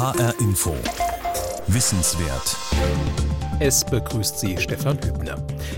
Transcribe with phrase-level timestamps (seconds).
[0.00, 0.74] HR Info.
[1.66, 2.56] Wissenswert.
[3.58, 5.36] Es begrüßt Sie Stefan Hübner.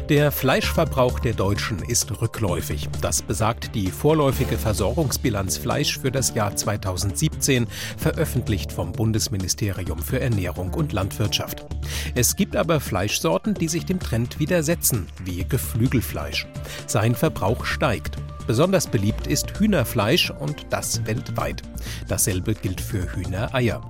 [0.08, 2.88] Der Fleischverbrauch der Deutschen ist rückläufig.
[3.00, 7.66] Das besagt die vorläufige Versorgungsbilanz Fleisch für das Jahr 2017,
[7.96, 11.66] veröffentlicht vom Bundesministerium für Ernährung und Landwirtschaft.
[12.14, 16.46] Es gibt aber Fleischsorten, die sich dem Trend widersetzen, wie Geflügelfleisch.
[16.86, 18.18] Sein Verbrauch steigt.
[18.46, 21.62] Besonders beliebt ist Hühnerfleisch und das weltweit.
[22.06, 23.82] Dasselbe gilt für Hühnereier.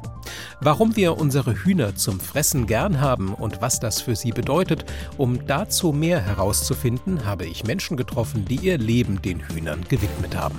[0.61, 4.85] Warum wir unsere Hühner zum Fressen gern haben und was das für sie bedeutet,
[5.17, 10.58] um dazu mehr herauszufinden, habe ich Menschen getroffen, die ihr Leben den Hühnern gewidmet haben.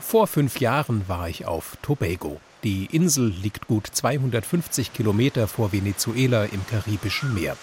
[0.00, 2.40] Vor fünf Jahren war ich auf Tobago.
[2.62, 7.56] Die Insel liegt gut 250 Kilometer vor Venezuela im Karibischen Meer.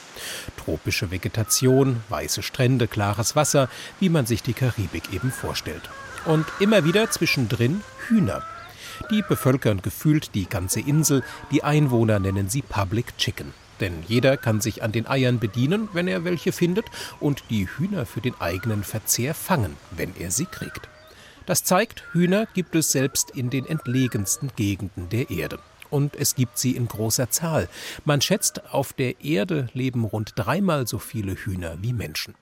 [0.58, 5.90] Tropische Vegetation, weiße Strände, klares Wasser, wie man sich die Karibik eben vorstellt.
[6.26, 8.44] Und immer wieder zwischendrin Hühner.
[9.12, 13.54] Die bevölkern gefühlt die ganze Insel, die Einwohner nennen sie Public Chicken.
[13.82, 16.86] Denn jeder kann sich an den Eiern bedienen, wenn er welche findet,
[17.20, 20.88] und die Hühner für den eigenen Verzehr fangen, wenn er sie kriegt.
[21.46, 25.60] Das zeigt, Hühner gibt es selbst in den entlegensten Gegenden der Erde.
[25.90, 27.68] Und es gibt sie in großer Zahl.
[28.06, 32.34] Man schätzt, auf der Erde leben rund dreimal so viele Hühner wie Menschen.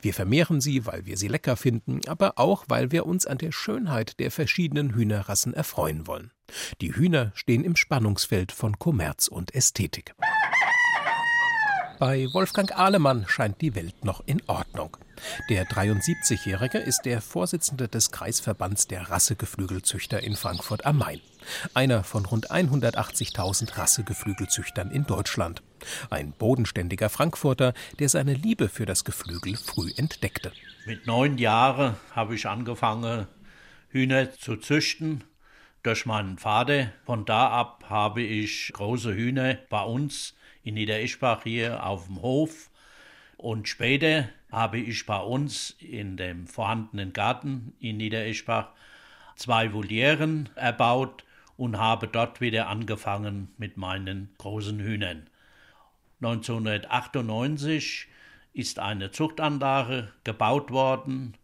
[0.00, 3.52] Wir vermehren sie, weil wir sie lecker finden, aber auch, weil wir uns an der
[3.52, 6.30] Schönheit der verschiedenen Hühnerrassen erfreuen wollen.
[6.80, 10.14] Die Hühner stehen im Spannungsfeld von Kommerz und Ästhetik.
[11.98, 14.96] Bei Wolfgang Ahlemann scheint die Welt noch in Ordnung.
[15.48, 21.20] Der 73-Jährige ist der Vorsitzende des Kreisverbands der Rassegeflügelzüchter in Frankfurt am Main.
[21.72, 25.62] Einer von rund 180.000 Rassegeflügelzüchtern in Deutschland.
[26.10, 30.52] Ein bodenständiger Frankfurter, der seine Liebe für das Geflügel früh entdeckte.
[30.86, 33.26] Mit neun Jahren habe ich angefangen,
[33.88, 35.24] Hühner zu züchten
[35.82, 36.92] durch meinen Vater.
[37.06, 42.70] Von da ab habe ich große Hühner bei uns in Niedereschbach hier auf dem Hof.
[43.36, 48.68] Und später habe ich bei uns in dem vorhandenen Garten in Niedereschbach
[49.36, 51.24] zwei Volieren erbaut
[51.56, 55.28] und habe dort wieder angefangen mit meinen großen Hühnern.
[56.24, 58.08] 1998
[58.54, 61.36] ist eine Zuchtanlage gebaut worden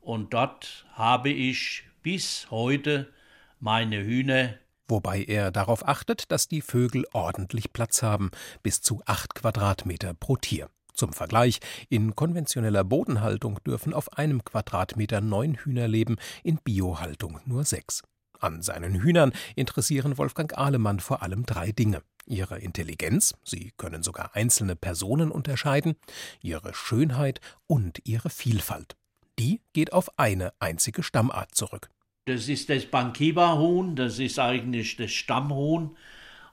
[0.00, 3.12] und dort habe ich bis heute
[3.58, 4.54] meine Hühner
[4.90, 8.30] wobei er darauf achtet, dass die Vögel ordentlich Platz haben,
[8.62, 10.70] bis zu acht Quadratmeter pro Tier.
[10.94, 11.60] Zum Vergleich,
[11.90, 18.02] in konventioneller Bodenhaltung dürfen auf einem Quadratmeter neun Hühner leben, in Biohaltung nur sechs.
[18.40, 22.02] An seinen Hühnern interessieren Wolfgang Ahlemann vor allem drei Dinge.
[22.28, 25.96] Ihre Intelligenz, sie können sogar einzelne Personen unterscheiden,
[26.42, 28.96] ihre Schönheit und ihre Vielfalt.
[29.38, 31.88] Die geht auf eine einzige Stammart zurück.
[32.26, 35.96] Das ist das Bankiba-Huhn, das ist eigentlich das Stammhuhn.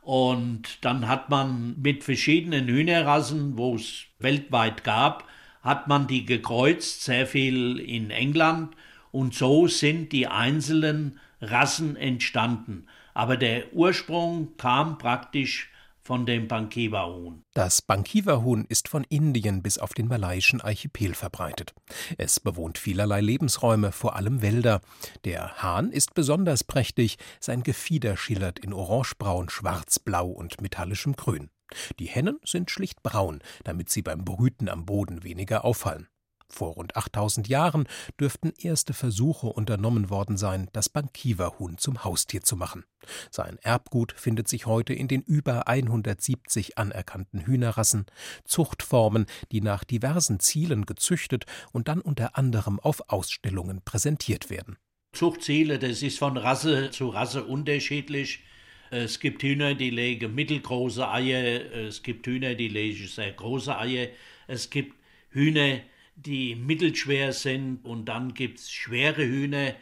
[0.01, 5.27] Und dann hat man mit verschiedenen Hühnerrassen, wo es weltweit gab,
[5.61, 8.73] hat man die gekreuzt, sehr viel in England.
[9.11, 12.87] Und so sind die einzelnen Rassen entstanden.
[13.15, 15.71] Aber der Ursprung kam praktisch
[16.01, 17.43] von dem Bankiva-Huhn.
[17.53, 21.73] Das Bankiva-Huhn ist von Indien bis auf den malaiischen Archipel verbreitet.
[22.19, 24.81] Es bewohnt vielerlei Lebensräume, vor allem Wälder.
[25.23, 31.49] Der Hahn ist besonders prächtig, sein Gefieder schillert in orangebraun, schwarzblau und metallischem Grün.
[31.97, 36.07] Die Hennen sind schlicht braun, damit sie beim Brüten am Boden weniger auffallen.
[36.49, 37.87] Vor rund 8000 Jahren
[38.19, 42.85] dürften erste Versuche unternommen worden sein, das Bankiverhuhn zum Haustier zu machen.
[43.31, 48.05] Sein Erbgut findet sich heute in den über 170 anerkannten Hühnerrassen,
[48.45, 54.77] Zuchtformen, die nach diversen Zielen gezüchtet und dann unter anderem auf Ausstellungen präsentiert werden.
[55.13, 58.43] Zuchtziele, das ist von Rasse zu Rasse unterschiedlich.
[58.91, 64.09] Es gibt Hühner, die legen mittelgroße Eier, es gibt Hühner, die legen sehr große Eier,
[64.47, 64.95] es gibt
[65.29, 65.79] Hühner,
[66.15, 69.75] die mittelschwer sind und dann gibt es schwere Hühner,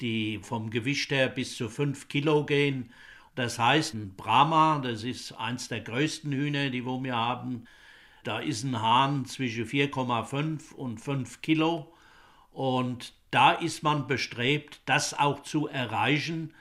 [0.00, 2.92] die vom Gewicht her bis zu 5 Kilo gehen.
[3.34, 7.66] Das heißt, ein Brahma, das ist eins der größten Hühner, die wir haben,
[8.22, 11.92] da ist ein Hahn zwischen 4,5 und 5 Kilo.
[12.52, 16.54] Und da ist man bestrebt, das auch zu erreichen,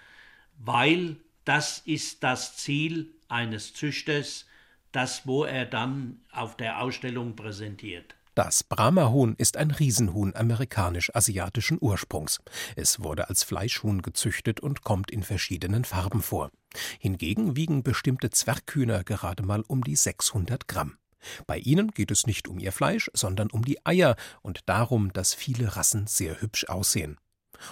[0.58, 4.48] weil das ist das Ziel eines Züchters,
[4.92, 8.16] das, wo er dann auf der Ausstellung präsentiert.
[8.36, 12.40] Das Brahma-Huhn ist ein Riesenhuhn amerikanisch-asiatischen Ursprungs.
[12.76, 16.50] Es wurde als Fleischhuhn gezüchtet und kommt in verschiedenen Farben vor.
[17.00, 20.98] Hingegen wiegen bestimmte Zwerghühner gerade mal um die 600 Gramm.
[21.46, 25.36] Bei ihnen geht es nicht um ihr Fleisch, sondern um die Eier und darum, dass
[25.36, 27.18] viele Rassen sehr hübsch aussehen.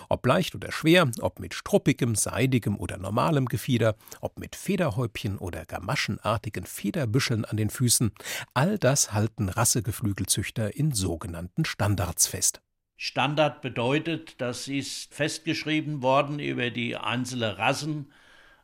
[0.10, 5.66] Ob leicht oder schwer, ob mit struppigem, seidigem oder normalem Gefieder, ob mit Federhäubchen oder
[5.66, 8.12] gamaschenartigen Federbüscheln an den Füßen,
[8.54, 12.62] all das halten Rassegeflügelzüchter in sogenannten Standards fest.
[12.98, 18.12] Standard bedeutet, das ist festgeschrieben worden über die einzelnen Rassen,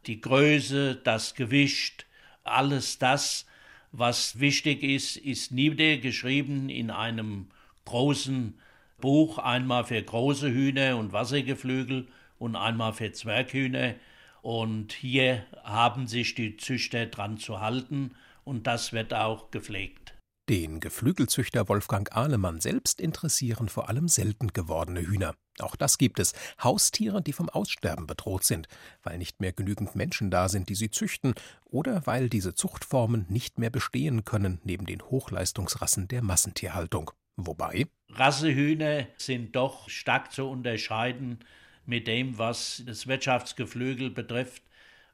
[0.06, 2.06] die Größe, das Gewicht,
[2.44, 3.46] alles das,
[3.92, 7.48] was wichtig ist, ist niedergeschrieben in einem
[7.86, 8.60] großen
[9.00, 12.08] Buch, einmal für große Hühner und Wassergeflügel
[12.40, 13.96] und einmal für Zwerghühner.
[14.42, 20.18] Und hier haben sich die Züchter dran zu halten und das wird auch gepflegt.
[20.50, 25.36] Den Geflügelzüchter Wolfgang Ahlemann selbst interessieren vor allem selten gewordene Hühner.
[25.60, 26.34] Auch das gibt es.
[26.64, 28.70] Haustiere, die vom Aussterben bedroht sind,
[29.04, 31.34] weil nicht mehr genügend Menschen da sind, die sie züchten,
[31.66, 37.12] oder weil diese Zuchtformen nicht mehr bestehen können neben den Hochleistungsrassen der Massentierhaltung.
[37.36, 41.40] Wobei Rassehühner sind doch stark zu unterscheiden
[41.86, 44.64] mit dem, was das Wirtschaftsgeflügel betrifft,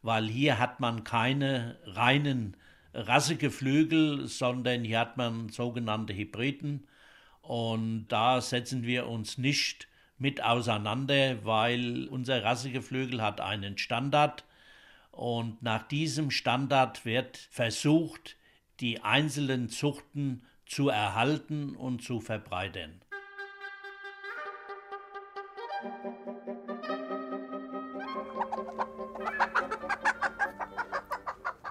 [0.02, 2.58] weil hier hat man keine reinen
[2.94, 6.88] Rassegeflügel, sondern hier hat man sogenannte Hybriden.
[7.42, 9.88] Und da setzen wir uns nicht
[10.18, 14.46] mit auseinander, weil unser Rassegeflügel hat einen Standard.
[15.12, 18.38] Und nach diesem Standard wird versucht,
[18.80, 20.44] die einzelnen Zuchten
[20.74, 23.02] zu erhalten und zu verbreitern.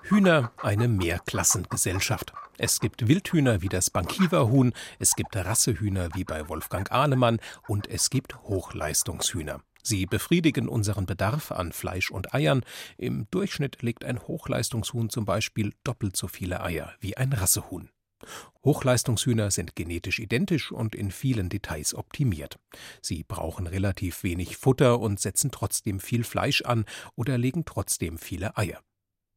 [0.04, 2.32] Hühner eine Mehrklassengesellschaft.
[2.58, 8.10] Es gibt Wildhühner wie das Bankiverhuhn, es gibt Rassehühner wie bei Wolfgang Ahnemann und es
[8.10, 9.62] gibt Hochleistungshühner.
[9.82, 12.62] Sie befriedigen unseren Bedarf an Fleisch und Eiern.
[12.98, 17.90] Im Durchschnitt legt ein Hochleistungshuhn zum Beispiel doppelt so viele Eier wie ein Rassehuhn.
[18.64, 22.58] Hochleistungshühner sind genetisch identisch und in vielen Details optimiert.
[23.00, 26.84] Sie brauchen relativ wenig Futter und setzen trotzdem viel Fleisch an
[27.16, 28.80] oder legen trotzdem viele Eier.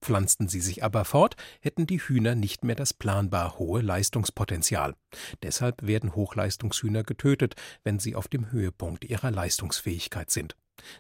[0.06, 4.96] Pflanzten sie sich aber fort, hätten die Hühner nicht mehr das planbar hohe Leistungspotenzial.
[5.42, 10.56] Deshalb werden Hochleistungshühner getötet, wenn sie auf dem Höhepunkt ihrer Leistungsfähigkeit sind.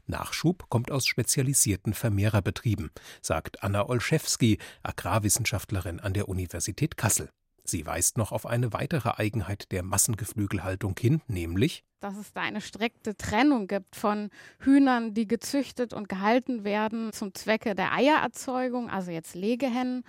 [0.08, 2.90] Nachschub kommt aus spezialisierten Vermehrerbetrieben,
[3.22, 7.30] sagt Anna Olszewski, Agrarwissenschaftlerin an der Universität Kassel.
[7.66, 12.62] Sie weist noch auf eine weitere Eigenheit der Massengeflügelhaltung hin, nämlich dass es da eine
[12.62, 14.30] strikte Trennung gibt von
[14.60, 20.04] Hühnern, die gezüchtet und gehalten werden zum Zwecke der Eiererzeugung, also jetzt Legehennen,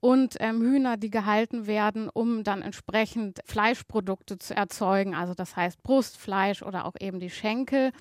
[0.00, 5.82] und ähm, Hühner, die gehalten werden, um dann entsprechend Fleischprodukte zu erzeugen, also das heißt
[5.82, 7.92] Brustfleisch oder auch eben die Schenkel.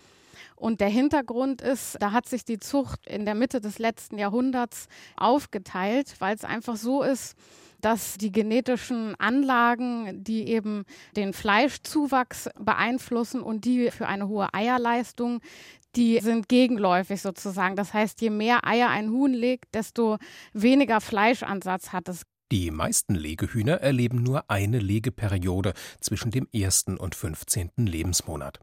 [0.55, 4.87] Und der Hintergrund ist, da hat sich die Zucht in der Mitte des letzten Jahrhunderts
[5.15, 7.35] aufgeteilt, weil es einfach so ist,
[7.81, 10.83] dass die genetischen Anlagen, die eben
[11.15, 15.41] den Fleischzuwachs beeinflussen und die für eine hohe Eierleistung,
[15.95, 17.75] die sind gegenläufig sozusagen.
[17.75, 20.17] Das heißt, je mehr Eier ein Huhn legt, desto
[20.53, 22.21] weniger Fleischansatz hat es.
[22.51, 27.71] Die meisten Legehühner erleben nur eine Legeperiode zwischen dem ersten und 15.
[27.75, 28.59] Lebensmonat.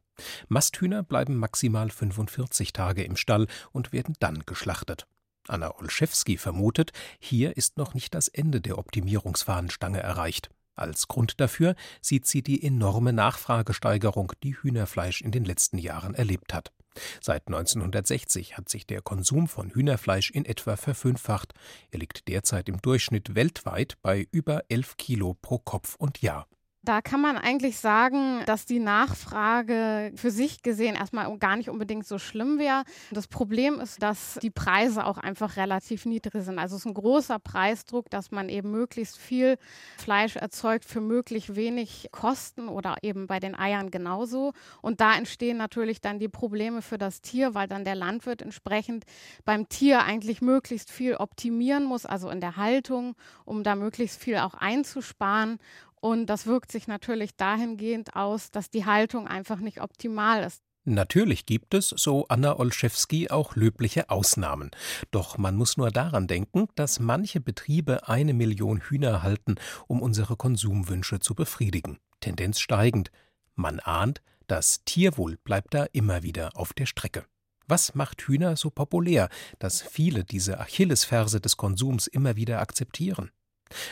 [0.49, 5.07] Masthühner bleiben maximal 45 Tage im Stall und werden dann geschlachtet.
[5.49, 10.51] Anna Olszewski vermutet, hier ist noch nicht das Ende der Optimierungsfahnenstange erreicht.
[10.77, 16.53] Als Grund dafür sieht sie die enorme Nachfragesteigerung, die Hühnerfleisch in den letzten Jahren erlebt
[16.53, 16.73] hat.
[17.21, 21.53] Seit 1960 hat sich der Konsum von Hühnerfleisch in etwa verfünffacht.
[21.91, 26.47] Er liegt derzeit im Durchschnitt weltweit bei über 11 Kilo pro Kopf und Jahr.
[26.85, 32.07] Da kann man eigentlich sagen, dass die Nachfrage für sich gesehen erstmal gar nicht unbedingt
[32.07, 32.85] so schlimm wäre.
[33.11, 36.59] Das Problem ist, dass die Preise auch einfach relativ niedrig sind.
[36.59, 39.57] Also es ist ein großer Preisdruck, dass man eben möglichst viel
[39.97, 44.53] Fleisch erzeugt für möglichst wenig Kosten oder eben bei den Eiern genauso.
[44.83, 49.05] Und da entstehen natürlich dann die Probleme für das Tier, weil dann der Landwirt entsprechend
[49.47, 54.37] beim Tier eigentlich möglichst viel optimieren muss, also in der Haltung, um da möglichst viel
[54.37, 55.59] auch einzusparen.
[56.05, 60.61] Und das wirkt sich natürlich dahingehend aus, dass die Haltung einfach nicht optimal ist.
[60.85, 64.71] Natürlich gibt es, so Anna Olszewski, auch löbliche Ausnahmen.
[65.13, 69.55] Doch man muss nur daran denken, dass manche Betriebe eine Million Hühner halten,
[69.87, 71.97] um unsere Konsumwünsche zu befriedigen.
[72.21, 73.11] Tendenz steigend.
[73.55, 77.25] Man ahnt, das Tierwohl bleibt da immer wieder auf der Strecke.
[77.67, 83.31] Was macht Hühner so populär, dass viele diese Achillesferse des Konsums immer wieder akzeptieren?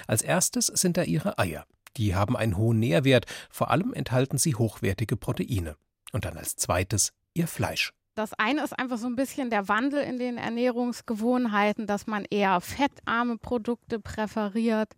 [0.07, 1.64] Als erstes sind da ihre Eier.
[1.96, 5.76] Die haben einen hohen Nährwert, vor allem enthalten sie hochwertige Proteine.
[6.12, 7.92] Und dann als zweites ihr Fleisch.
[8.14, 12.61] Das eine ist einfach so ein bisschen der Wandel in den Ernährungsgewohnheiten, dass man eher
[12.61, 14.92] fettarme Produkte präferiert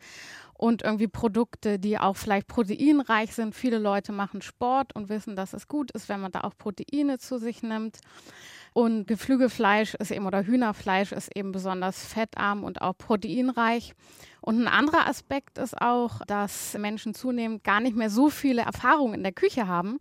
[0.54, 3.54] und irgendwie Produkte, die auch vielleicht proteinreich sind.
[3.54, 7.18] Viele Leute machen Sport und wissen, dass es gut ist, wenn man da auch Proteine
[7.18, 7.98] zu sich nimmt.
[8.74, 13.94] Und Geflügelfleisch ist eben oder Hühnerfleisch ist eben besonders fettarm und auch proteinreich.
[14.40, 19.14] Und ein anderer Aspekt ist auch, dass Menschen zunehmend gar nicht mehr so viele Erfahrungen
[19.14, 19.98] in der Küche haben.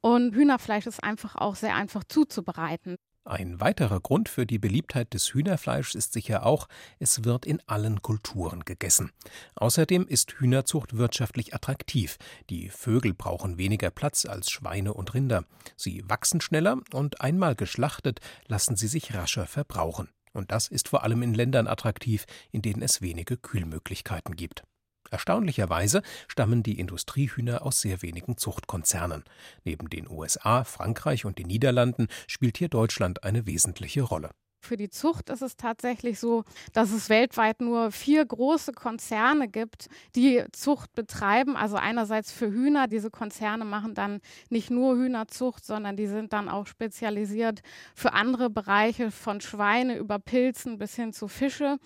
[0.00, 2.96] Und Hühnerfleisch ist einfach auch sehr einfach zuzubereiten.
[3.28, 6.66] Ein weiterer Grund für die Beliebtheit des Hühnerfleischs ist sicher auch,
[6.98, 9.12] es wird in allen Kulturen gegessen.
[9.54, 12.16] Außerdem ist Hühnerzucht wirtschaftlich attraktiv.
[12.48, 15.44] Die Vögel brauchen weniger Platz als Schweine und Rinder.
[15.76, 20.08] Sie wachsen schneller und einmal geschlachtet lassen sie sich rascher verbrauchen.
[20.32, 24.62] Und das ist vor allem in Ländern attraktiv, in denen es wenige Kühlmöglichkeiten gibt.
[25.10, 29.24] Erstaunlicherweise stammen die Industriehühner aus sehr wenigen Zuchtkonzernen.
[29.64, 34.30] Neben den USA, Frankreich und den Niederlanden spielt hier Deutschland eine wesentliche Rolle.
[34.60, 39.86] Für die Zucht ist es tatsächlich so, dass es weltweit nur vier große Konzerne gibt,
[40.16, 41.56] die Zucht betreiben.
[41.56, 42.88] Also einerseits für Hühner.
[42.88, 47.60] Diese Konzerne machen dann nicht nur Hühnerzucht, sondern die sind dann auch spezialisiert
[47.94, 51.78] für andere Bereiche von Schweine über Pilzen bis hin zu Fische.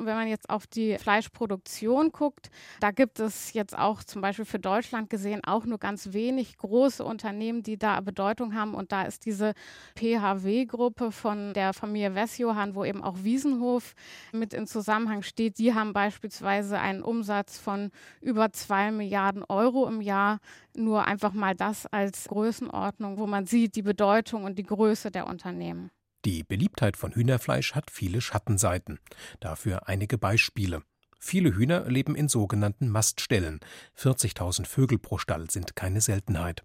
[0.00, 4.60] Wenn man jetzt auf die Fleischproduktion guckt, da gibt es jetzt auch zum Beispiel für
[4.60, 8.74] Deutschland gesehen auch nur ganz wenig große Unternehmen, die da Bedeutung haben.
[8.74, 9.54] Und da ist diese
[9.96, 13.94] PHW-Gruppe von der Familie Wessjohann, wo eben auch Wiesenhof
[14.30, 15.58] mit in Zusammenhang steht.
[15.58, 17.90] Die haben beispielsweise einen Umsatz von
[18.20, 20.38] über zwei Milliarden Euro im Jahr.
[20.76, 25.26] Nur einfach mal das als Größenordnung, wo man sieht die Bedeutung und die Größe der
[25.26, 25.90] Unternehmen.
[26.28, 28.98] Die Beliebtheit von Hühnerfleisch hat viele Schattenseiten.
[29.40, 30.82] Dafür einige Beispiele.
[31.18, 33.60] Viele Hühner leben in sogenannten Maststellen.
[33.96, 36.64] 40.000 Vögel pro Stall sind keine Seltenheit.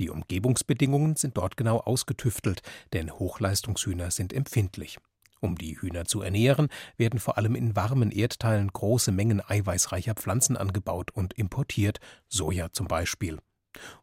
[0.00, 2.62] Die Umgebungsbedingungen sind dort genau ausgetüftelt,
[2.94, 4.96] denn Hochleistungshühner sind empfindlich.
[5.40, 10.56] Um die Hühner zu ernähren, werden vor allem in warmen Erdteilen große Mengen eiweißreicher Pflanzen
[10.56, 13.40] angebaut und importiert, Soja zum Beispiel.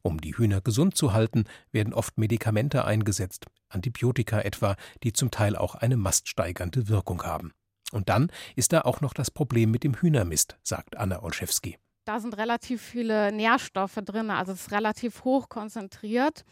[0.01, 5.55] Um die Hühner gesund zu halten, werden oft Medikamente eingesetzt, Antibiotika etwa, die zum Teil
[5.55, 7.53] auch eine maststeigernde Wirkung haben.
[7.91, 11.77] Und dann ist da auch noch das Problem mit dem Hühnermist, sagt Anna Olszewski.
[12.05, 16.43] Da sind relativ viele Nährstoffe drin, also es ist relativ hoch konzentriert.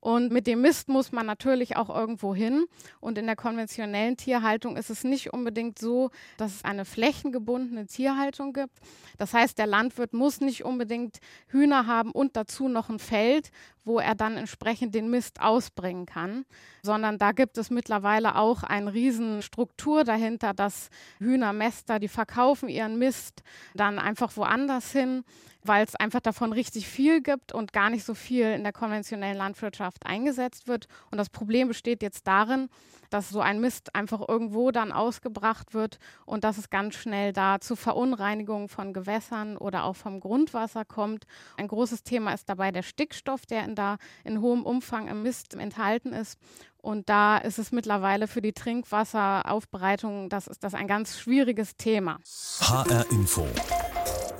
[0.00, 2.66] Und mit dem Mist muss man natürlich auch irgendwo hin.
[3.00, 8.52] Und in der konventionellen Tierhaltung ist es nicht unbedingt so, dass es eine flächengebundene Tierhaltung
[8.52, 8.78] gibt.
[9.18, 13.50] Das heißt, der Landwirt muss nicht unbedingt Hühner haben und dazu noch ein Feld,
[13.84, 16.44] wo er dann entsprechend den Mist ausbringen kann,
[16.82, 23.42] sondern da gibt es mittlerweile auch eine Riesenstruktur dahinter, dass Hühnermäster, die verkaufen ihren Mist
[23.74, 25.24] dann einfach woanders hin
[25.68, 29.36] weil es einfach davon richtig viel gibt und gar nicht so viel in der konventionellen
[29.36, 30.88] Landwirtschaft eingesetzt wird.
[31.10, 32.68] Und das Problem besteht jetzt darin,
[33.10, 37.60] dass so ein Mist einfach irgendwo dann ausgebracht wird und dass es ganz schnell da
[37.60, 41.24] zu Verunreinigungen von Gewässern oder auch vom Grundwasser kommt.
[41.56, 45.54] Ein großes Thema ist dabei der Stickstoff, der in da in hohem Umfang im Mist
[45.54, 46.38] enthalten ist.
[46.80, 52.18] Und da ist es mittlerweile für die Trinkwasseraufbereitung, das ist das ein ganz schwieriges Thema.
[52.60, 53.46] HR Info.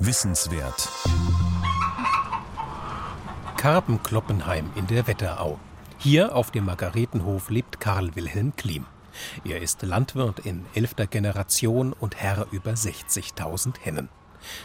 [0.01, 0.87] Wissenswert.
[3.57, 5.59] Karpen-Kloppenheim in der Wetterau.
[5.97, 8.85] Hier auf dem Margaretenhof lebt Karl Wilhelm Klim.
[9.43, 14.07] Er ist Landwirt in elfter Generation und Herr über 60.000 Hennen.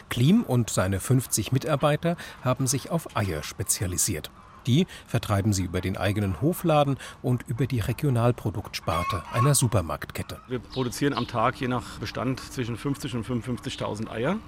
[0.09, 4.31] Klim und seine 50 Mitarbeiter haben sich auf Eier spezialisiert.
[4.67, 10.41] Die vertreiben sie über den eigenen Hofladen und über die Regionalproduktsparte einer Supermarktkette.
[10.49, 14.39] Wir produzieren am Tag je nach Bestand zwischen 50 und 55.000 Eier.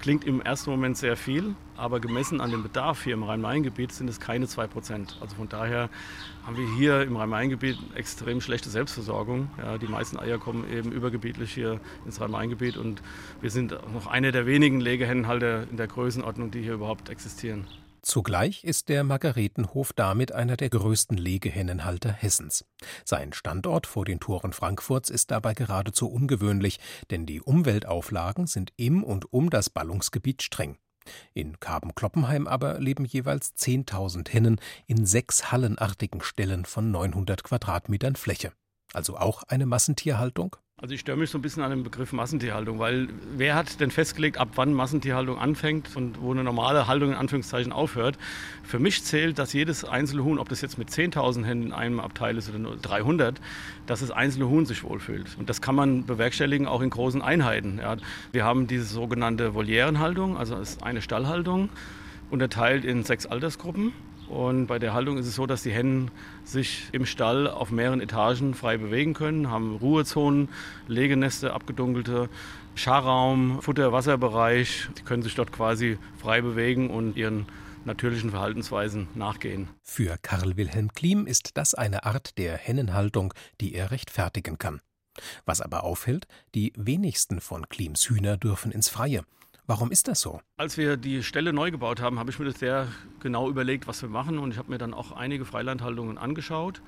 [0.00, 4.08] Klingt im ersten Moment sehr viel, aber gemessen an dem Bedarf hier im Rhein-Main-Gebiet sind
[4.08, 5.20] es keine 2%.
[5.20, 5.90] Also von daher
[6.46, 9.50] haben wir hier im Rhein-Main-Gebiet extrem schlechte Selbstversorgung.
[9.58, 13.02] Ja, die meisten Eier kommen eben übergebietlich hier ins Rhein-Main-Gebiet und
[13.42, 17.66] wir sind noch eine der wenigen Legehennenhalter in der Größenordnung, die hier überhaupt existieren.
[18.02, 22.64] Zugleich ist der Margaretenhof damit einer der größten Legehennenhalter Hessens.
[23.04, 26.80] Sein Standort vor den Toren Frankfurts ist dabei geradezu ungewöhnlich,
[27.10, 30.78] denn die Umweltauflagen sind im und um das Ballungsgebiet streng.
[31.34, 38.52] In Karben-Kloppenheim aber leben jeweils 10.000 Hennen in sechs hallenartigen Ställen von 900 Quadratmetern Fläche.
[38.92, 40.56] Also auch eine Massentierhaltung?
[40.82, 43.90] Also ich störe mich so ein bisschen an dem Begriff Massentierhaltung, weil wer hat denn
[43.90, 48.16] festgelegt, ab wann Massentierhaltung anfängt und wo eine normale Haltung in Anführungszeichen aufhört?
[48.62, 52.00] Für mich zählt, dass jedes einzelne Huhn, ob das jetzt mit 10.000 Händen in einem
[52.00, 53.42] Abteil ist oder nur 300,
[53.86, 55.36] dass das einzelne Huhn sich wohlfühlt.
[55.38, 57.78] Und das kann man bewerkstelligen auch in großen Einheiten.
[57.78, 57.98] Ja.
[58.32, 61.68] Wir haben diese sogenannte Volierenhaltung, also ist eine Stallhaltung,
[62.30, 63.92] unterteilt in sechs Altersgruppen.
[64.30, 66.12] Und bei der Haltung ist es so, dass die Hennen
[66.44, 70.48] sich im Stall auf mehreren Etagen frei bewegen können, haben Ruhezonen,
[70.86, 72.28] Legeneste, abgedunkelte,
[72.76, 74.88] Scharraum, Futter-Wasserbereich.
[74.94, 77.46] Sie können sich dort quasi frei bewegen und ihren
[77.84, 79.68] natürlichen Verhaltensweisen nachgehen.
[79.82, 84.80] Für Karl Wilhelm Klim ist das eine Art der Hennenhaltung, die er rechtfertigen kann.
[85.44, 89.24] Was aber auffällt, die wenigsten von Klims Hühner dürfen ins Freie.
[89.70, 90.40] Warum ist das so?
[90.56, 92.88] Als wir die Stelle neu gebaut haben, habe ich mir das sehr
[93.20, 94.40] genau überlegt, was wir machen.
[94.40, 96.82] Und ich habe mir dann auch einige Freilandhaltungen angeschaut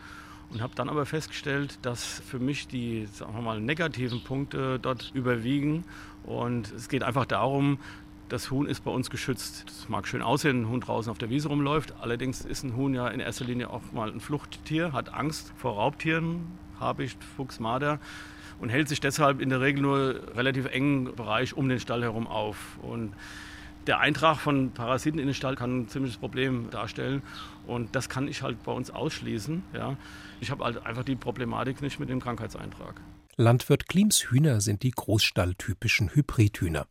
[0.51, 5.13] und habe dann aber festgestellt, dass für mich die sagen wir mal, negativen Punkte dort
[5.15, 5.85] überwiegen.
[6.25, 7.79] Und es geht einfach darum,
[8.29, 9.63] das Huhn ist bei uns geschützt.
[9.69, 11.95] Das mag schön aussehen, ein Huhn draußen auf der Wiese rumläuft.
[12.01, 15.75] Allerdings ist ein Huhn ja in erster Linie auch mal ein Fluchttier, hat Angst vor
[15.75, 17.99] Raubtieren, Habicht, Fuchs, Marder
[18.63, 22.29] und hält sich deshalb in der Regel nur relativ engen Bereich um den Stall herum
[22.29, 22.79] auf.
[22.81, 23.13] Und
[23.89, 27.23] der Eintrag von Parasiten in den Stall kann ein ziemliches Problem darstellen.
[27.67, 29.65] Und das kann ich halt bei uns ausschließen.
[29.75, 29.97] Ja.
[30.41, 33.01] Ich habe halt einfach die Problematik nicht mit dem Krankheitseintrag.
[33.37, 36.87] Landwirt Klims Hühner sind die großstalltypischen Hybridhühner.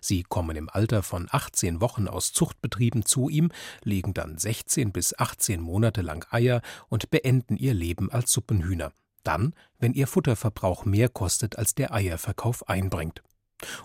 [0.00, 3.50] Sie kommen im Alter von 18 Wochen aus Zuchtbetrieben zu ihm,
[3.82, 8.92] legen dann 16 bis 18 Monate lang Eier und beenden ihr Leben als Suppenhühner
[9.28, 13.22] dann, wenn ihr Futterverbrauch mehr kostet, als der Eierverkauf einbringt.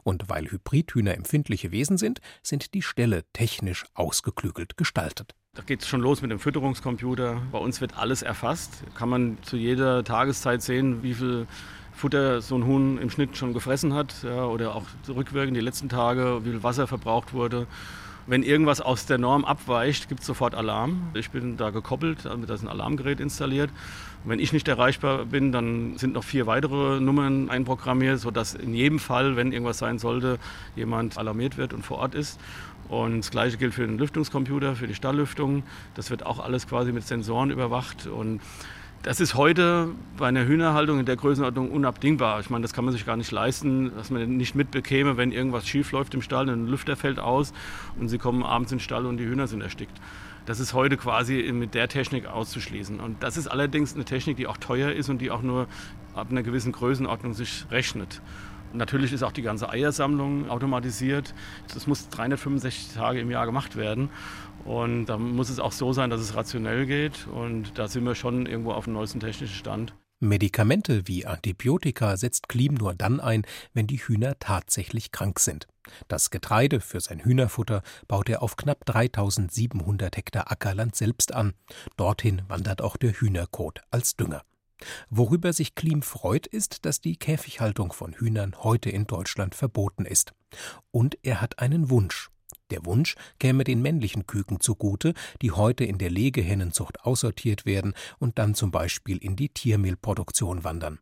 [0.04, 5.36] Und weil Hybridhühner empfindliche Wesen sind, sind die Ställe technisch ausgeklügelt gestaltet.
[5.56, 7.42] Da geht es schon los mit dem Fütterungscomputer.
[7.52, 8.84] Bei uns wird alles erfasst.
[8.96, 11.46] Kann man zu jeder Tageszeit sehen, wie viel
[11.92, 15.90] Futter so ein Huhn im Schnitt schon gefressen hat ja, oder auch rückwirkend die letzten
[15.90, 17.68] Tage, wie viel Wasser verbraucht wurde.
[18.26, 21.10] Wenn irgendwas aus der Norm abweicht, gibt es sofort Alarm.
[21.14, 23.70] Ich bin da gekoppelt, da ist ein Alarmgerät installiert.
[24.24, 28.74] Und wenn ich nicht erreichbar bin, dann sind noch vier weitere Nummern einprogrammiert, sodass in
[28.74, 30.40] jedem Fall, wenn irgendwas sein sollte,
[30.78, 32.40] jemand alarmiert wird und vor Ort ist.
[32.88, 35.64] Und das Gleiche gilt für den Lüftungscomputer, für die Stalllüftung.
[35.96, 38.08] Das wird auch alles quasi mit Sensoren überwacht.
[38.08, 38.40] Und
[39.04, 42.40] das ist heute bei einer Hühnerhaltung in der Größenordnung unabdingbar.
[42.40, 45.68] Ich meine, das kann man sich gar nicht leisten, dass man nicht mitbekäme, wenn irgendwas
[45.68, 47.52] schief läuft im Stall, ein Lüfter fällt aus
[48.00, 50.00] und sie kommen abends in den Stall und die Hühner sind erstickt.
[50.46, 53.02] Das ist heute quasi mit der Technik auszuschließen.
[53.02, 55.68] Und das ist allerdings eine Technik, die auch teuer ist und die auch nur
[56.16, 58.22] ab einer gewissen Größenordnung sich rechnet.
[58.74, 61.36] Natürlich ist auch die ganze Eiersammlung automatisiert.
[61.74, 64.10] Das muss 365 Tage im Jahr gemacht werden.
[64.66, 67.28] Und da muss es auch so sein, dass es rationell geht.
[67.28, 69.94] Und da sind wir schon irgendwo auf dem neuesten technischen Stand.
[70.20, 75.68] Medikamente wie Antibiotika setzt Klim nur dann ein, wenn die Hühner tatsächlich krank sind.
[76.08, 81.54] Das Getreide für sein Hühnerfutter baut er auf knapp 3700 Hektar Ackerland selbst an.
[81.98, 84.44] Dorthin wandert auch der Hühnerkot als Dünger.
[85.10, 90.34] Worüber sich Klim freut, ist, dass die Käfighaltung von Hühnern heute in Deutschland verboten ist.
[90.92, 92.30] Und er hat einen Wunsch.
[92.74, 98.40] Der Wunsch käme den männlichen Küken zugute, die heute in der Legehennenzucht aussortiert werden und
[98.40, 100.98] dann zum Beispiel in die Tiermehlproduktion wandern.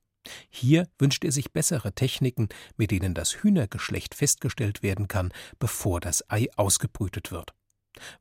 [0.50, 6.30] Hier wünscht er sich bessere Techniken, mit denen das Hühnergeschlecht festgestellt werden kann, bevor das
[6.30, 7.54] Ei ausgebrütet wird.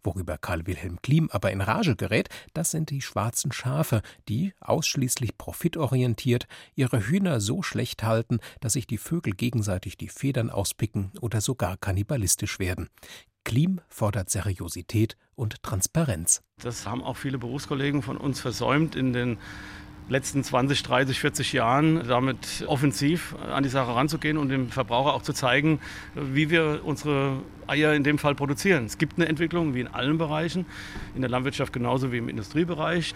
[0.03, 5.39] Worüber Karl Wilhelm Klim aber in Rage gerät, das sind die schwarzen Schafe, die, ausschließlich
[5.39, 11.41] profitorientiert, ihre Hühner so schlecht halten, dass sich die Vögel gegenseitig die Federn auspicken oder
[11.41, 12.89] sogar kannibalistisch werden.
[13.45, 16.43] Klim fordert Seriosität und Transparenz.
[16.63, 19.39] Das haben auch viele Berufskollegen von uns versäumt in den
[20.11, 25.23] letzten 20, 30, 40 Jahren damit offensiv an die Sache ranzugehen und dem Verbraucher auch
[25.23, 25.81] zu zeigen,
[26.15, 28.87] wie wir unsere Eier in dem Fall produzieren.
[28.87, 30.67] Es gibt eine Entwicklung, wie in allen Bereichen,
[31.15, 33.15] in der Landwirtschaft genauso wie im Industriebereich.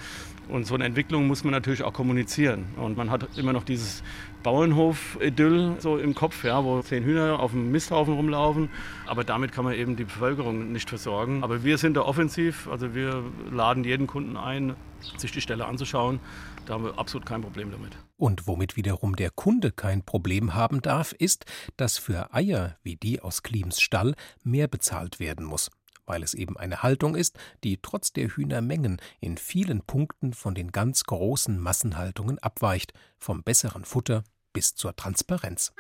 [0.49, 2.67] Und so eine Entwicklung muss man natürlich auch kommunizieren.
[2.77, 4.03] Und man hat immer noch dieses
[4.43, 8.69] Bauernhof-Idyll so im Kopf, ja, wo zehn Hühner auf dem Misthaufen rumlaufen.
[9.07, 11.43] Aber damit kann man eben die Bevölkerung nicht versorgen.
[11.43, 14.77] Aber wir sind da offensiv, also wir laden jeden Kunden ein,
[15.17, 16.21] sich die Stelle anzuschauen.
[16.67, 17.93] Da haben wir absolut kein Problem damit.
[18.17, 23.21] Und womit wiederum der Kunde kein Problem haben darf, ist, dass für Eier wie die
[23.21, 25.71] aus Klims Stall mehr bezahlt werden muss
[26.07, 30.73] weil es eben eine Haltung ist, die trotz der Hühnermengen in vielen Punkten von den
[30.73, 35.73] ganz großen Massenhaltungen abweicht, vom besseren Futter bis zur Transparenz.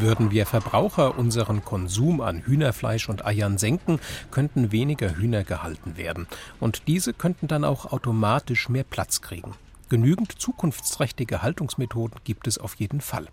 [0.00, 3.98] Würden wir Verbraucher unseren Konsum an Hühnerfleisch und Eiern senken,
[4.30, 6.28] könnten weniger Hühner gehalten werden.
[6.60, 9.54] Und diese könnten dann auch automatisch mehr Platz kriegen.
[9.88, 13.26] Genügend zukunftsträchtige Haltungsmethoden gibt es auf jeden Fall.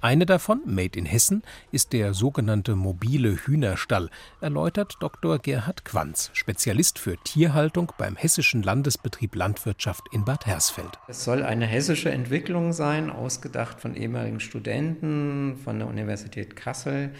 [0.00, 1.42] Eine davon, Made in Hessen,
[1.72, 5.38] ist der sogenannte mobile Hühnerstall, erläutert Dr.
[5.38, 10.98] Gerhard Quanz, Spezialist für Tierhaltung beim Hessischen Landesbetrieb Landwirtschaft in Bad Hersfeld.
[11.08, 17.10] Es soll eine hessische Entwicklung sein, ausgedacht von ehemaligen Studenten von der Universität Kassel.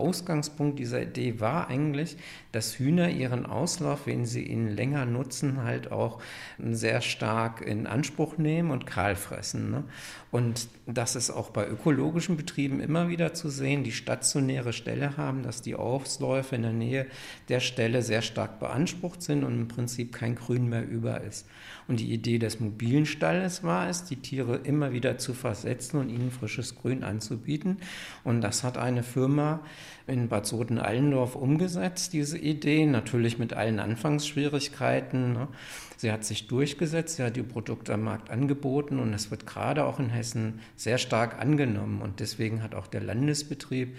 [0.00, 2.16] Ausgangspunkt dieser Idee war eigentlich,
[2.52, 6.20] dass Hühner ihren Auslauf, wenn sie ihn länger nutzen, halt auch
[6.58, 9.70] sehr stark in Anspruch nehmen und kahl fressen.
[9.70, 9.84] Ne?
[10.30, 15.42] Und das ist auch bei ökologischen Betrieben immer wieder zu sehen, die stationäre Stelle haben,
[15.42, 17.06] dass die Ausläufe in der Nähe
[17.48, 21.46] der Stelle sehr stark beansprucht sind und im Prinzip kein Grün mehr über ist.
[21.88, 26.08] Und die Idee des mobilen Stalles war es, die Tiere immer wieder zu versetzen und
[26.08, 27.78] ihnen frisches Grün anzubieten.
[28.22, 29.60] Und das hat eine Firma
[30.06, 35.32] in Bad Soden-Allendorf umgesetzt, diese Idee, natürlich mit allen Anfangsschwierigkeiten.
[35.32, 35.48] Ne?
[35.96, 39.84] Sie hat sich durchgesetzt, sie hat die Produkte am Markt angeboten und es wird gerade
[39.84, 42.00] auch in Hessen sehr stark angenommen.
[42.00, 43.96] Und deswegen hat auch der Landesbetrieb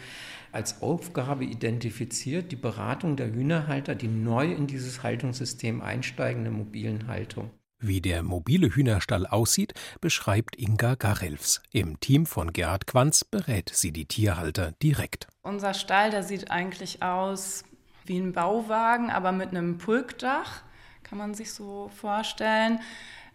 [0.51, 7.07] als Aufgabe identifiziert, die Beratung der Hühnerhalter, die neu in dieses Haltungssystem einsteigen, der mobilen
[7.07, 7.51] Haltung.
[7.83, 11.63] Wie der mobile Hühnerstall aussieht, beschreibt Inga Garelfs.
[11.71, 15.27] Im Team von Gerhard Quanz berät sie die Tierhalter direkt.
[15.41, 17.63] Unser Stall, der sieht eigentlich aus
[18.05, 20.61] wie ein Bauwagen, aber mit einem Pulkdach,
[21.01, 22.79] kann man sich so vorstellen.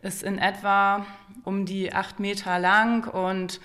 [0.00, 1.04] Ist in etwa
[1.42, 3.61] um die acht Meter lang und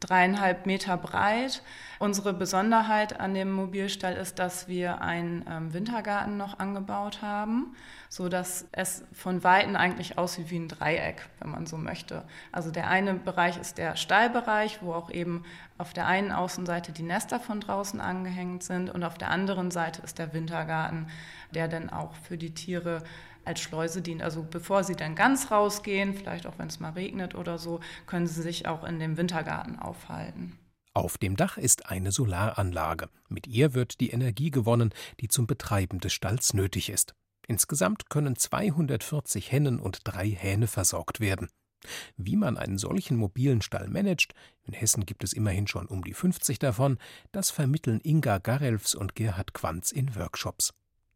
[0.00, 1.62] dreieinhalb Meter breit.
[1.98, 7.74] Unsere Besonderheit an dem Mobilstall ist, dass wir einen ähm, Wintergarten noch angebaut haben,
[8.08, 12.24] so dass es von Weitem eigentlich aussieht wie ein Dreieck, wenn man so möchte.
[12.52, 15.44] Also der eine Bereich ist der Stallbereich, wo auch eben
[15.78, 20.02] auf der einen Außenseite die Nester von draußen angehängt sind und auf der anderen Seite
[20.02, 21.08] ist der Wintergarten,
[21.54, 23.02] der dann auch für die Tiere
[23.46, 24.22] als Schleuse dient.
[24.22, 28.26] Also bevor sie dann ganz rausgehen, vielleicht auch wenn es mal regnet oder so, können
[28.26, 30.58] sie sich auch in dem Wintergarten aufhalten.
[30.92, 33.08] Auf dem Dach ist eine Solaranlage.
[33.28, 37.14] Mit ihr wird die Energie gewonnen, die zum Betreiben des Stalls nötig ist.
[37.48, 41.48] Insgesamt können 240 Hennen und drei Hähne versorgt werden.
[42.16, 46.14] Wie man einen solchen mobilen Stall managt, in Hessen gibt es immerhin schon um die
[46.14, 46.98] 50 davon,
[47.32, 50.72] das vermitteln Inga Garelfs und Gerhard Quanz in Workshops.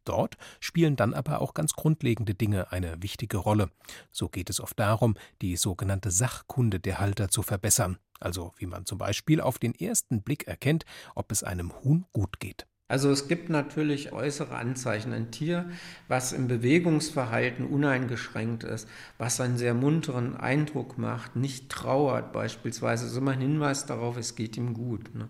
[0.09, 3.69] Dort spielen dann aber auch ganz grundlegende Dinge eine wichtige Rolle.
[4.11, 8.87] So geht es oft darum, die sogenannte Sachkunde der Halter zu verbessern, also wie man
[8.87, 12.65] zum Beispiel auf den ersten Blick erkennt, ob es einem Huhn gut geht.
[12.89, 15.13] Also es gibt natürlich äußere Anzeichen.
[15.13, 15.69] Ein Tier,
[16.07, 23.15] was im Bewegungsverhalten uneingeschränkt ist, was einen sehr munteren Eindruck macht, nicht trauert beispielsweise, ist
[23.15, 25.13] immer ein Hinweis darauf, es geht ihm gut.
[25.13, 25.29] Ne?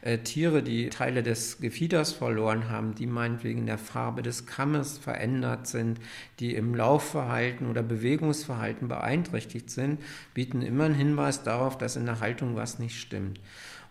[0.00, 4.96] Äh, Tiere, die Teile des Gefieders verloren haben, die meinetwegen in der Farbe des Kammes
[4.96, 6.00] verändert sind,
[6.40, 10.00] die im Laufverhalten oder Bewegungsverhalten beeinträchtigt sind,
[10.32, 13.40] bieten immer einen Hinweis darauf, dass in der Haltung was nicht stimmt.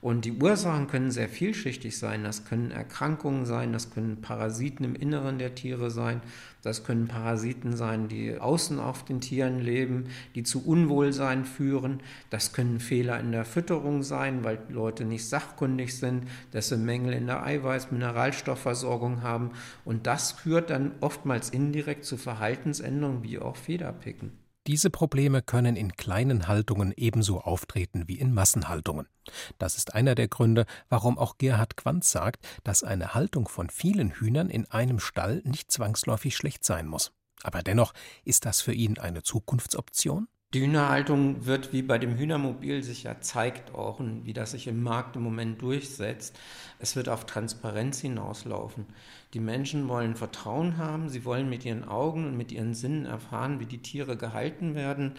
[0.04, 2.26] Und die Ursachen können sehr vielschichtig sein.
[2.26, 6.20] Das können Erkrankungen sein, das können Parasiten im Inneren der Tiere sein,
[6.62, 12.02] das können Parasiten sein, die außen auf den Tieren leben, die zu Unwohlsein führen.
[12.30, 17.13] Das können Fehler in der Fütterung sein, weil Leute nicht sachkundig sind, dass sie Mängel
[17.13, 19.52] in der Eiweiß-Mineralstoffversorgung haben.
[19.86, 24.42] Und das führt dann oftmals indirekt zu Verhaltensänderungen wie auch Federpicken.
[24.65, 29.10] Diese Probleme können in kleinen Haltungen ebenso auftreten wie in Massenhaltungen.
[29.58, 34.12] Das ist einer der Gründe, warum auch Gerhard Quanz sagt, dass eine Haltung von vielen
[34.12, 37.12] Hühnern in einem Stall nicht zwangsläufig schlecht sein muss.
[37.43, 40.30] Aber dennoch ist das für ihn eine Zukunftsoption?
[40.54, 44.68] Die Hühnerhaltung wird wie bei dem Hühnermobil sich ja zeigt auch und wie das sich
[44.68, 46.38] im Markt im Moment durchsetzt.
[46.78, 48.86] Es wird auf Transparenz hinauslaufen.
[49.34, 53.60] Die Menschen wollen Vertrauen haben, sie wollen mit ihren Augen und mit ihren Sinnen erfahren,
[53.60, 55.13] wie die Tiere gehalten werden.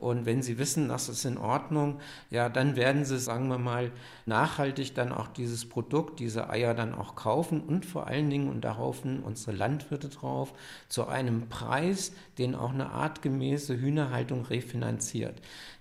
[0.00, 2.00] Und wenn sie wissen, das ist in Ordnung,
[2.30, 3.92] ja, dann werden sie, sagen wir mal,
[4.26, 8.62] nachhaltig dann auch dieses Produkt, diese Eier dann auch kaufen und vor allen Dingen, und
[8.62, 10.52] da hoffen unsere Landwirte drauf,
[10.88, 14.79] zu einem Preis, den auch eine artgemäße Hühnerhaltung refinanziert.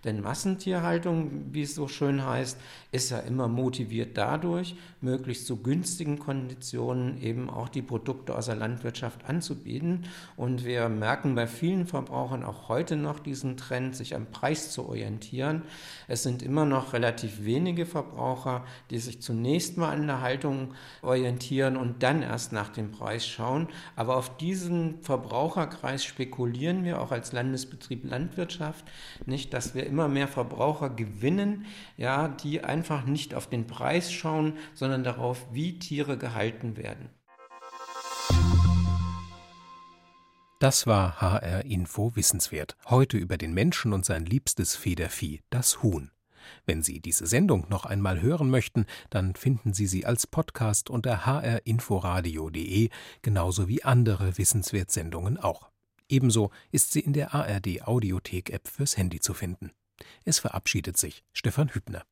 [0.06, 2.58] Denn Massentierhaltung, wie es so schön heißt,
[2.92, 8.56] ist ja immer motiviert dadurch, möglichst zu günstigen Konditionen eben auch die Produkte aus der
[8.56, 10.06] Landwirtschaft anzubieten.
[10.38, 14.88] Und wir merken bei vielen Verbrauchern auch heute noch diesen Trend, sich am Preis zu
[14.88, 15.64] orientieren.
[16.08, 21.76] Es sind immer noch relativ wenige Verbraucher, die sich zunächst mal an der Haltung orientieren
[21.76, 23.68] und dann erst nach dem Preis schauen.
[23.98, 28.86] Aber auf diesen Verbraucherkreis spekulieren wir auch als Landesbetrieb Landwirtschaft
[29.26, 31.66] nicht, dass wir immer mehr Verbraucher gewinnen,
[31.98, 37.10] ja, die einfach nicht auf den Preis schauen, sondern darauf, wie Tiere gehalten werden.
[40.60, 42.76] Das war HR Info Wissenswert.
[42.90, 46.12] Heute über den Menschen und sein liebstes Federvieh, das Huhn.
[46.66, 51.26] Wenn Sie diese Sendung noch einmal hören möchten, dann finden Sie sie als Podcast unter
[51.26, 52.90] hrinforadio.de,
[53.22, 55.70] genauso wie andere Wissenswertsendungen auch.
[56.10, 59.72] Ebenso ist sie in der ARD Audiothek App fürs Handy zu finden.
[60.26, 62.04] Es verabschiedet sich Stefan Hübner.